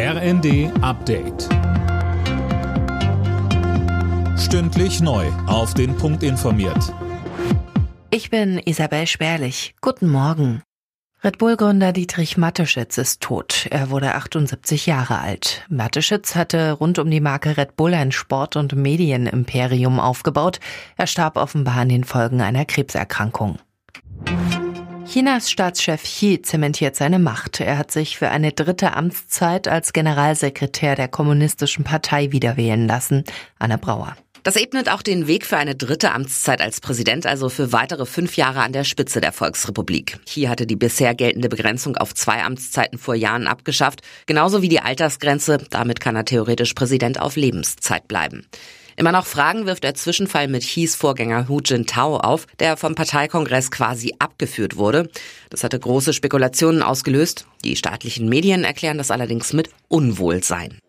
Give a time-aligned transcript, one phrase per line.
[0.00, 1.48] RND Update.
[4.38, 5.26] Stündlich neu.
[5.48, 6.94] Auf den Punkt informiert.
[8.10, 9.74] Ich bin Isabel Spärlich.
[9.80, 10.62] Guten Morgen.
[11.24, 13.66] Red Bull-Gründer Dietrich Matteschitz ist tot.
[13.72, 15.66] Er wurde 78 Jahre alt.
[15.68, 20.60] Matteschitz hatte rund um die Marke Red Bull ein Sport- und Medienimperium aufgebaut.
[20.96, 23.58] Er starb offenbar an den Folgen einer Krebserkrankung.
[25.10, 27.60] Chinas Staatschef Xi zementiert seine Macht.
[27.60, 33.24] Er hat sich für eine dritte Amtszeit als Generalsekretär der Kommunistischen Partei wiederwählen lassen.
[33.58, 34.18] Anne Brauer.
[34.42, 38.36] Das ebnet auch den Weg für eine dritte Amtszeit als Präsident, also für weitere fünf
[38.36, 40.18] Jahre an der Spitze der Volksrepublik.
[40.26, 44.80] Xi hatte die bisher geltende Begrenzung auf zwei Amtszeiten vor Jahren abgeschafft, genauso wie die
[44.80, 45.56] Altersgrenze.
[45.70, 48.46] Damit kann er theoretisch Präsident auf Lebenszeit bleiben.
[48.98, 53.70] Immer noch Fragen wirft der Zwischenfall mit His Vorgänger Hu Jintao auf, der vom Parteikongress
[53.70, 55.08] quasi abgeführt wurde.
[55.50, 57.46] Das hatte große Spekulationen ausgelöst.
[57.64, 60.80] Die staatlichen Medien erklären das allerdings mit Unwohlsein.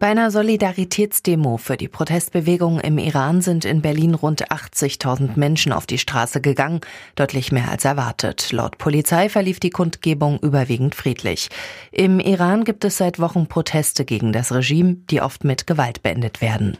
[0.00, 5.84] Bei einer Solidaritätsdemo für die Protestbewegung im Iran sind in Berlin rund 80.000 Menschen auf
[5.84, 6.80] die Straße gegangen,
[7.16, 8.50] deutlich mehr als erwartet.
[8.50, 11.50] Laut Polizei verlief die Kundgebung überwiegend friedlich.
[11.92, 16.40] Im Iran gibt es seit Wochen Proteste gegen das Regime, die oft mit Gewalt beendet
[16.40, 16.78] werden.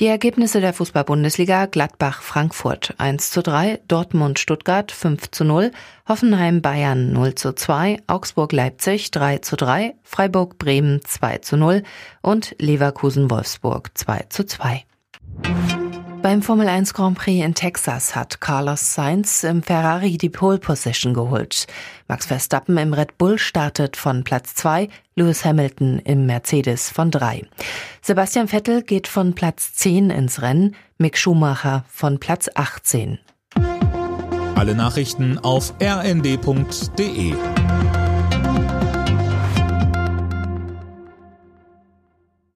[0.00, 5.70] Die Ergebnisse der Fußball-Bundesliga Gladbach Frankfurt 1 zu 3, Dortmund Stuttgart 5 zu 0,
[6.08, 11.82] Hoffenheim Bayern 0 zu 2, Augsburg Leipzig 3 zu 3, Freiburg Bremen 2 zu 0
[12.22, 14.84] und Leverkusen Wolfsburg 2 zu 2.
[16.22, 21.14] Beim Formel 1 Grand Prix in Texas hat Carlos Sainz im Ferrari die Pole Position
[21.14, 21.66] geholt.
[22.06, 27.44] Max Verstappen im Red Bull startet von Platz 2, Lewis Hamilton im Mercedes von 3.
[28.02, 33.18] Sebastian Vettel geht von Platz 10 ins Rennen, Mick Schumacher von Platz 18.
[34.54, 37.34] Alle Nachrichten auf rnd.de